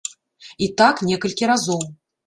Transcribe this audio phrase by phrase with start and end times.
[0.67, 1.81] І так некалькі разоў.